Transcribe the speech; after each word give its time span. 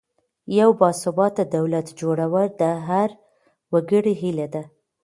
د 0.47 0.49
یو 0.59 0.69
باثباته 0.79 1.43
دولت 1.55 1.87
جوړول 1.99 2.47
د 2.61 2.63
هر 2.87 3.09
وګړي 3.73 4.13
هیله 4.21 4.47
ده. 4.53 4.63